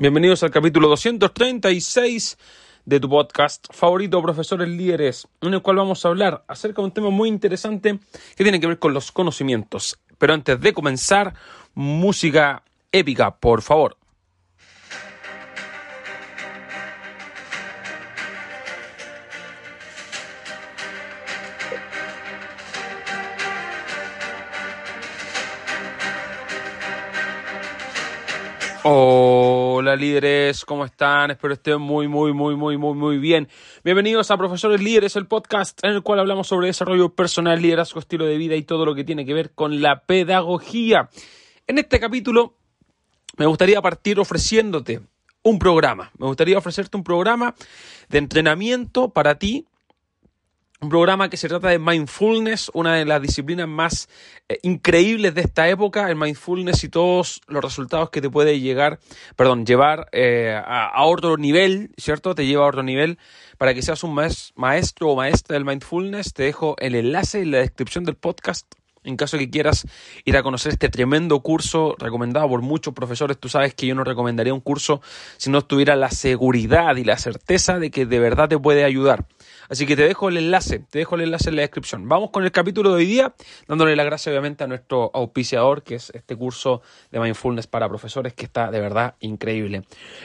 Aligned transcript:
Bienvenidos 0.00 0.44
al 0.44 0.52
capítulo 0.52 0.86
236 0.90 2.38
de 2.84 3.00
tu 3.00 3.08
podcast 3.08 3.66
favorito, 3.72 4.22
Profesores 4.22 4.68
Líderes, 4.68 5.26
en 5.40 5.54
el 5.54 5.60
cual 5.60 5.78
vamos 5.78 6.04
a 6.04 6.08
hablar 6.08 6.44
acerca 6.46 6.80
de 6.80 6.86
un 6.86 6.92
tema 6.92 7.10
muy 7.10 7.28
interesante 7.28 7.98
que 8.36 8.44
tiene 8.44 8.60
que 8.60 8.68
ver 8.68 8.78
con 8.78 8.94
los 8.94 9.10
conocimientos. 9.10 9.98
Pero 10.16 10.34
antes 10.34 10.60
de 10.60 10.72
comenzar, 10.72 11.34
música 11.74 12.62
épica, 12.92 13.34
por 13.34 13.60
favor. 13.60 13.96
Hola 28.84 29.96
líderes, 29.96 30.64
¿cómo 30.64 30.84
están? 30.84 31.32
Espero 31.32 31.54
estén 31.54 31.80
muy, 31.80 32.06
muy, 32.06 32.32
muy, 32.32 32.54
muy, 32.54 32.76
muy, 32.76 32.94
muy 32.94 33.18
bien. 33.18 33.48
Bienvenidos 33.82 34.30
a 34.30 34.36
Profesores 34.36 34.80
Líderes, 34.80 35.16
el 35.16 35.26
podcast 35.26 35.82
en 35.82 35.90
el 35.90 36.02
cual 36.02 36.20
hablamos 36.20 36.46
sobre 36.46 36.68
desarrollo 36.68 37.08
personal, 37.08 37.60
liderazgo, 37.60 37.98
estilo 37.98 38.24
de 38.24 38.36
vida 38.36 38.54
y 38.54 38.62
todo 38.62 38.84
lo 38.84 38.94
que 38.94 39.02
tiene 39.02 39.26
que 39.26 39.34
ver 39.34 39.50
con 39.50 39.82
la 39.82 40.02
pedagogía. 40.02 41.08
En 41.66 41.78
este 41.78 41.98
capítulo 41.98 42.54
me 43.36 43.46
gustaría 43.46 43.82
partir 43.82 44.20
ofreciéndote 44.20 45.00
un 45.42 45.58
programa. 45.58 46.12
Me 46.16 46.26
gustaría 46.26 46.56
ofrecerte 46.56 46.96
un 46.96 47.04
programa 47.04 47.56
de 48.08 48.18
entrenamiento 48.18 49.08
para 49.08 49.40
ti 49.40 49.66
un 50.80 50.88
programa 50.88 51.28
que 51.28 51.36
se 51.36 51.48
trata 51.48 51.68
de 51.68 51.78
mindfulness, 51.78 52.70
una 52.72 52.94
de 52.94 53.04
las 53.04 53.20
disciplinas 53.20 53.66
más 53.66 54.08
eh, 54.48 54.58
increíbles 54.62 55.34
de 55.34 55.40
esta 55.40 55.68
época, 55.68 56.08
el 56.08 56.16
mindfulness 56.16 56.84
y 56.84 56.88
todos 56.88 57.40
los 57.48 57.62
resultados 57.62 58.10
que 58.10 58.20
te 58.20 58.30
puede 58.30 58.60
llegar, 58.60 59.00
perdón, 59.34 59.66
llevar 59.66 60.08
eh, 60.12 60.56
a, 60.56 61.04
otro 61.04 61.36
nivel, 61.36 61.90
¿cierto? 61.96 62.34
Te 62.34 62.46
lleva 62.46 62.64
a 62.64 62.68
otro 62.68 62.82
nivel 62.82 63.18
para 63.56 63.74
que 63.74 63.82
seas 63.82 64.04
un 64.04 64.14
maestro 64.14 65.08
o 65.10 65.16
maestra 65.16 65.54
del 65.54 65.64
mindfulness. 65.64 66.32
Te 66.32 66.44
dejo 66.44 66.76
el 66.78 66.94
enlace 66.94 67.40
en 67.40 67.50
la 67.50 67.58
descripción 67.58 68.04
del 68.04 68.14
podcast 68.14 68.72
en 69.04 69.16
caso 69.16 69.38
que 69.38 69.50
quieras 69.50 69.86
ir 70.24 70.36
a 70.36 70.42
conocer 70.42 70.72
este 70.72 70.88
tremendo 70.88 71.40
curso 71.40 71.96
recomendado 71.98 72.48
por 72.48 72.62
muchos 72.62 72.94
profesores, 72.94 73.38
tú 73.38 73.48
sabes 73.48 73.74
que 73.74 73.86
yo 73.86 73.94
no 73.94 74.04
recomendaría 74.04 74.52
un 74.52 74.60
curso 74.60 75.00
si 75.36 75.50
no 75.50 75.62
tuviera 75.62 75.96
la 75.96 76.10
seguridad 76.10 76.94
y 76.96 77.04
la 77.04 77.16
certeza 77.16 77.78
de 77.78 77.90
que 77.90 78.06
de 78.06 78.18
verdad 78.18 78.48
te 78.48 78.58
puede 78.58 78.84
ayudar. 78.84 79.26
Así 79.68 79.84
que 79.84 79.96
te 79.96 80.02
dejo 80.06 80.30
el 80.30 80.38
enlace, 80.38 80.78
te 80.78 81.00
dejo 81.00 81.16
el 81.16 81.22
enlace 81.22 81.50
en 81.50 81.56
la 81.56 81.62
descripción. 81.62 82.08
Vamos 82.08 82.30
con 82.30 82.42
el 82.42 82.50
capítulo 82.50 82.90
de 82.90 82.96
hoy 82.96 83.06
día, 83.06 83.34
dándole 83.66 83.94
la 83.96 84.04
gracia 84.04 84.30
obviamente 84.30 84.64
a 84.64 84.66
nuestro 84.66 85.10
auspiciador, 85.12 85.82
que 85.82 85.96
es 85.96 86.10
este 86.14 86.36
curso 86.36 86.80
de 87.10 87.20
mindfulness 87.20 87.66
para 87.66 87.86
profesores, 87.86 88.32
que 88.32 88.46
está 88.46 88.70
de 88.70 88.80
verdad 88.80 89.16
increíble. 89.20 89.82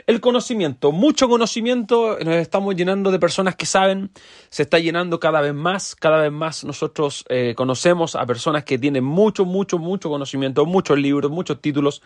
El 0.08 0.22
conocimiento, 0.22 0.94
mucho 0.94 1.28
conocimiento, 1.28 2.18
nos 2.24 2.36
estamos 2.36 2.74
llenando 2.76 3.12
de 3.12 3.20
personas 3.20 3.58
que 3.58 3.66
saben, 3.66 4.12
se 4.50 4.64
está 4.64 4.80
llenando 4.80 5.20
cada 5.20 5.42
vez 5.42 5.54
más, 5.54 5.94
cada 5.96 6.22
vez 6.22 6.32
más 6.32 6.64
nosotros 6.64 7.26
eh, 7.28 7.54
conocemos 7.58 8.16
a 8.16 8.26
personas 8.26 8.64
que 8.64 8.80
tienen 8.80 9.04
mucho, 9.04 9.44
mucho, 9.44 9.78
mucho 9.78 10.10
conocimiento, 10.10 10.66
muchos 10.66 10.98
libros, 10.98 11.30
muchos 11.30 11.62
títulos. 11.62 12.02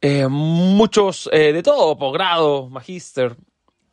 Eh, 0.00 0.28
muchos 0.28 1.28
eh, 1.32 1.52
de 1.52 1.62
todo, 1.62 1.96
posgrado, 1.98 2.68
magíster, 2.70 3.36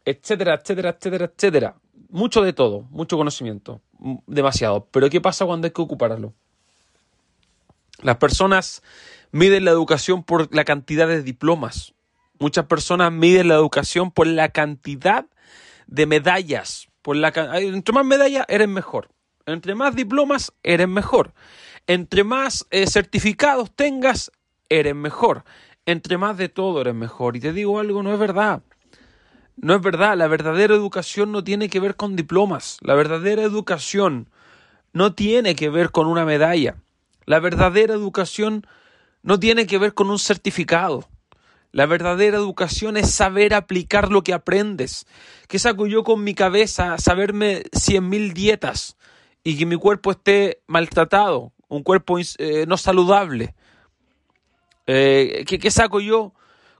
etcétera, 0.03 0.55
etcétera, 0.55 0.89
etcétera, 0.89 1.25
etcétera 1.25 1.75
mucho 2.09 2.41
de 2.41 2.53
todo, 2.53 2.83
mucho 2.89 3.17
conocimiento, 3.17 3.81
demasiado. 4.27 4.87
Pero 4.91 5.09
¿qué 5.09 5.21
pasa 5.21 5.45
cuando 5.45 5.67
hay 5.67 5.71
que 5.71 5.81
ocuparlo? 5.81 6.33
Las 8.01 8.17
personas 8.17 8.83
miden 9.31 9.65
la 9.65 9.71
educación 9.71 10.23
por 10.23 10.53
la 10.53 10.65
cantidad 10.65 11.07
de 11.07 11.23
diplomas. 11.23 11.93
Muchas 12.39 12.65
personas 12.65 13.11
miden 13.11 13.47
la 13.47 13.55
educación 13.55 14.11
por 14.11 14.27
la 14.27 14.49
cantidad 14.49 15.25
de 15.87 16.05
medallas. 16.05 16.87
Por 17.01 17.15
la, 17.15 17.29
entre 17.55 17.93
más 17.93 18.05
medallas, 18.05 18.45
eres 18.47 18.67
mejor. 18.67 19.09
Entre 19.45 19.75
más 19.75 19.95
diplomas, 19.95 20.53
eres 20.63 20.87
mejor. 20.87 21.33
Entre 21.87 22.23
más 22.23 22.65
eh, 22.71 22.87
certificados 22.87 23.71
tengas, 23.75 24.31
eres 24.69 24.95
mejor. 24.95 25.43
Entre 25.85 26.17
más 26.17 26.37
de 26.37 26.49
todo, 26.49 26.81
eres 26.81 26.95
mejor. 26.95 27.35
Y 27.35 27.39
te 27.39 27.53
digo 27.53 27.79
algo, 27.79 28.01
no 28.01 28.11
es 28.11 28.19
verdad. 28.19 28.63
No 29.57 29.75
es 29.75 29.81
verdad, 29.81 30.17
la 30.17 30.27
verdadera 30.27 30.75
educación 30.75 31.31
no 31.31 31.43
tiene 31.43 31.69
que 31.69 31.79
ver 31.79 31.95
con 31.95 32.15
diplomas, 32.15 32.77
la 32.81 32.93
verdadera 32.93 33.43
educación 33.43 34.29
no 34.93 35.13
tiene 35.13 35.55
que 35.55 35.69
ver 35.69 35.91
con 35.91 36.07
una 36.07 36.25
medalla, 36.25 36.75
la 37.25 37.39
verdadera 37.39 37.93
educación 37.93 38.67
no 39.23 39.39
tiene 39.39 39.65
que 39.65 39.77
ver 39.77 39.93
con 39.93 40.09
un 40.09 40.19
certificado. 40.19 41.07
La 41.71 41.87
verdadera 41.87 42.37
educación 42.37 42.95
es 42.95 43.11
saber 43.11 43.53
aplicar 43.53 44.09
lo 44.09 44.23
que 44.23 44.33
aprendes. 44.33 45.05
¿Qué 45.49 45.59
saco 45.59 45.87
yo 45.87 46.05
con 46.05 46.23
mi 46.23 46.33
cabeza? 46.33 46.97
Saberme 46.99 47.63
cien 47.73 48.07
mil 48.07 48.33
dietas 48.33 48.95
y 49.43 49.57
que 49.57 49.65
mi 49.65 49.75
cuerpo 49.75 50.11
esté 50.11 50.61
maltratado, 50.67 51.51
un 51.67 51.83
cuerpo 51.83 52.17
eh, 52.17 52.65
no 52.65 52.77
saludable. 52.77 53.55
Eh, 54.87 55.43
¿qué, 55.45 55.71
saco 55.71 55.99
yo 55.99 56.33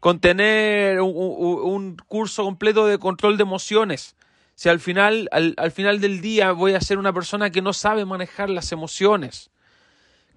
con 0.06 0.20
tener 0.20 1.02
un, 1.02 1.98
curso 2.08 2.44
completo 2.44 2.86
de 2.86 3.00
control 3.00 3.38
de 3.38 3.42
emociones. 3.42 4.16
Si 4.54 4.70
al 4.70 4.80
final, 4.80 5.28
al, 5.32 5.72
final 5.72 6.00
del 6.00 6.22
día 6.22 6.52
voy 6.52 6.74
a 6.74 6.80
ser 6.80 7.00
una 7.00 7.12
persona 7.12 7.50
que 7.50 7.64
no 7.64 7.74
sabe 7.74 8.06
manejar 8.06 8.52
las 8.52 8.72
emociones. 8.72 9.50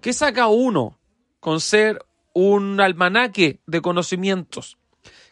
¿Qué 0.01 0.11
saca 0.11 0.47
uno 0.47 0.97
con 1.39 1.61
ser 1.61 2.03
un 2.33 2.81
almanaque 2.81 3.59
de 3.67 3.79
conocimientos? 3.79 4.79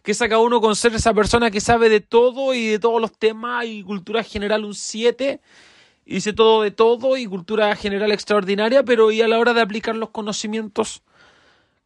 ¿Qué 0.04 0.14
saca 0.14 0.38
uno 0.38 0.62
con 0.62 0.76
ser 0.76 0.94
esa 0.94 1.16
persona 1.16 1.50
que 1.50 1.60
sabe 1.60 1.90
de 1.90 2.02
todo 2.02 2.54
y 2.54 2.68
de 2.68 2.78
todos 2.78 3.02
los 3.02 3.18
temas 3.18 3.66
y 3.66 3.82
cultura 3.82 4.22
general 4.22 4.66
un 4.66 4.76
7? 4.76 5.42
Hice 6.06 6.34
todo 6.34 6.62
de 6.62 6.70
todo 6.70 7.18
y 7.18 7.26
cultura 7.26 7.76
general 7.76 8.12
extraordinaria, 8.12 8.84
pero 8.84 9.10
¿y 9.10 9.20
a 9.24 9.28
la 9.28 9.40
hora 9.40 9.56
de 9.56 9.62
aplicar 9.62 9.96
los 9.96 10.12
conocimientos? 10.12 11.02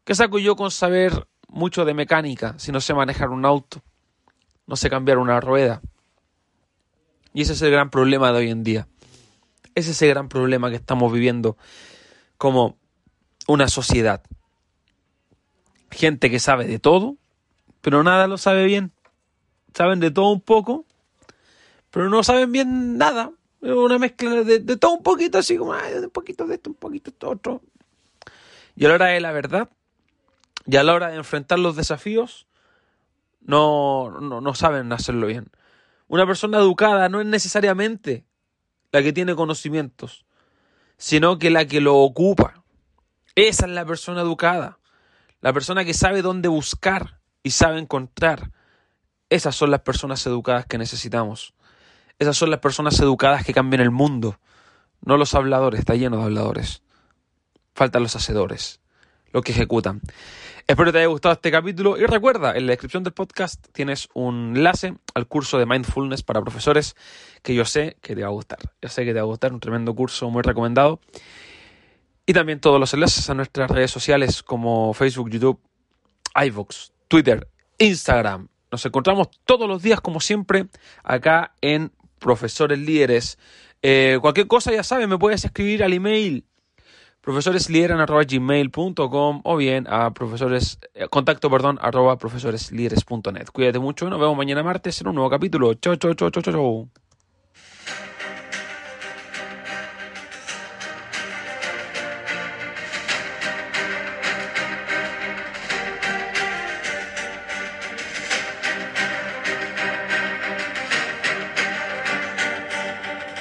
¿Qué 0.04 0.16
saco 0.16 0.38
yo 0.38 0.58
con 0.58 0.70
saber 0.70 1.28
mucho 1.52 1.86
de 1.86 1.94
mecánica 1.94 2.56
si 2.58 2.72
no 2.72 2.82
sé 2.82 2.94
manejar 2.94 3.30
un 3.30 3.46
auto, 3.46 3.84
no 4.66 4.76
sé 4.76 4.90
cambiar 4.90 5.18
una 5.18 5.40
rueda. 5.40 5.82
Y 7.34 7.42
ese 7.42 7.54
es 7.54 7.62
el 7.62 7.72
gran 7.72 7.90
problema 7.90 8.32
de 8.32 8.40
hoy 8.40 8.50
en 8.50 8.64
día. 8.64 8.88
Ese 9.76 9.92
es 9.92 10.02
el 10.02 10.10
gran 10.10 10.28
problema 10.28 10.70
que 10.70 10.76
estamos 10.78 11.12
viviendo 11.14 11.58
como 12.38 12.78
una 13.48 13.68
sociedad. 13.68 14.24
Gente 15.92 16.30
que 16.30 16.40
sabe 16.40 16.66
de 16.66 16.80
todo, 16.80 17.18
pero 17.82 18.04
nada 18.04 18.28
lo 18.28 18.38
sabe 18.38 18.66
bien. 18.66 18.92
Saben 19.74 20.00
de 20.00 20.12
todo 20.12 20.32
un 20.32 20.42
poco, 20.42 20.86
pero 21.90 22.10
no 22.10 22.24
saben 22.24 22.52
bien 22.52 22.98
nada. 22.98 23.32
Una 23.62 24.00
mezcla 24.00 24.44
de, 24.44 24.60
todo 24.78 24.96
un 24.96 25.04
poquito, 25.04 25.38
así 25.38 25.58
como 25.58 25.72
un 25.72 26.10
poquito 26.10 26.48
de 26.48 26.56
esto, 26.56 26.70
un 26.70 26.76
poquito 26.76 27.12
de 27.12 27.16
esto 27.16 27.30
otro. 27.30 27.62
Y 28.76 28.86
a 28.86 28.98
la 28.98 29.06
de 29.06 29.22
la 29.22 29.32
verdad, 29.32 29.70
y 30.66 30.78
a 30.78 30.84
la 30.84 30.94
hora 30.94 31.10
de 31.10 31.18
enfrentar 31.18 31.60
los 31.60 31.76
desafíos 31.76 32.48
no, 33.42 34.20
no, 34.20 34.56
saben 34.56 34.92
hacerlo 34.94 35.28
bien. 35.28 35.50
Una 36.08 36.26
persona 36.26 36.60
educada 36.60 37.10
no 37.10 37.22
es 37.22 37.28
necesariamente 37.28 38.26
la 38.92 39.02
que 39.02 39.14
tiene 39.14 39.36
conocimientos, 39.36 40.26
sino 40.98 41.40
que 41.40 41.50
la 41.50 41.66
que 41.66 41.82
lo 41.82 41.98
ocupa. 41.98 42.64
Esa 43.36 43.66
es 43.66 43.72
la 43.72 43.86
persona 43.86 44.22
educada, 44.22 44.80
la 45.40 45.54
persona 45.54 45.86
que 45.86 45.94
sabe 45.94 46.22
dónde 46.22 46.50
buscar 46.50 47.20
y 47.44 47.52
sabe 47.52 47.80
encontrar. 47.80 48.52
Esas 49.30 49.56
son 49.56 49.72
las 49.72 49.82
personas 49.82 50.26
educadas 50.28 50.66
que 50.66 50.78
necesitamos. 50.78 51.54
Esas 52.20 52.38
son 52.38 52.52
las 52.52 52.60
personas 52.60 53.00
educadas 53.00 53.46
que 53.46 53.54
cambian 53.54 53.82
el 53.82 53.92
mundo. 53.92 54.40
No 55.04 55.18
los 55.18 55.34
habladores, 55.34 55.80
está 55.80 55.96
lleno 55.96 56.18
de 56.18 56.24
habladores. 56.24 56.84
Faltan 57.74 58.04
los 58.04 58.16
hacedores, 58.16 58.82
los 59.32 59.44
que 59.44 59.54
ejecutan. 59.54 60.02
Espero 60.72 60.86
que 60.86 60.92
te 60.94 60.98
haya 61.00 61.08
gustado 61.08 61.34
este 61.34 61.52
capítulo 61.52 61.98
y 61.98 62.06
recuerda, 62.06 62.56
en 62.56 62.66
la 62.66 62.72
descripción 62.72 63.04
del 63.04 63.12
podcast 63.12 63.68
tienes 63.74 64.08
un 64.14 64.54
enlace 64.56 64.94
al 65.14 65.28
curso 65.28 65.60
de 65.60 65.66
mindfulness 65.66 66.24
para 66.24 66.42
profesores 66.42 66.96
que 67.44 67.54
yo 67.54 67.66
sé 67.66 67.98
que 68.00 68.16
te 68.16 68.22
va 68.22 68.30
a 68.30 68.32
gustar. 68.32 68.60
Yo 68.82 68.88
sé 68.88 69.04
que 69.04 69.12
te 69.12 69.20
va 69.20 69.24
a 69.24 69.26
gustar, 69.26 69.52
un 69.52 69.60
tremendo 69.60 69.94
curso 69.94 70.30
muy 70.30 70.44
recomendado. 70.44 71.02
Y 72.26 72.32
también 72.32 72.62
todos 72.62 72.80
los 72.80 72.94
enlaces 72.94 73.30
a 73.30 73.34
nuestras 73.34 73.70
redes 73.70 73.92
sociales 73.92 74.44
como 74.44 74.94
Facebook, 74.94 75.30
YouTube, 75.30 75.60
iVoox, 76.42 76.94
Twitter, 77.10 77.50
Instagram. 77.78 78.48
Nos 78.72 78.86
encontramos 78.86 79.28
todos 79.44 79.68
los 79.68 79.82
días, 79.82 80.00
como 80.00 80.22
siempre, 80.22 80.68
acá 81.04 81.54
en 81.60 81.92
Profesores 82.18 82.80
Líderes. 82.80 83.38
Eh, 83.82 84.20
cualquier 84.22 84.48
cosa, 84.48 84.72
ya 84.72 84.84
sabes, 84.84 85.10
me 85.10 85.18
puedes 85.18 85.44
escribir 85.44 85.84
al 85.84 85.92
email 85.92 86.46
profesoreslideran.gmail.com 87.22 89.42
o 89.44 89.58
bien 89.58 89.88
a 89.90 90.14
profesores, 90.14 90.80
eh, 90.94 91.08
contacto, 91.10 91.50
perdón, 91.50 91.80
arroba 91.82 92.18
profesoreslideres.net. 92.18 93.48
Cuídate 93.54 93.80
mucho, 93.80 94.10
nos 94.10 94.20
vemos 94.20 94.36
mañana 94.38 94.64
martes 94.64 95.00
en 95.02 95.08
un 95.08 95.16
nuevo 95.16 95.30
capítulo. 95.30 95.74
Chau, 95.76 95.96
chau, 95.96 96.14
chau, 96.14 96.30
chau, 96.30 96.44
chau. 96.44 97.01